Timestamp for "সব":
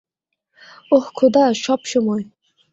1.55-1.79